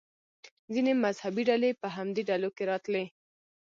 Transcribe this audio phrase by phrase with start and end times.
[0.73, 3.05] ځینې مذهبي ډلې په همدې ډلو کې راتلې.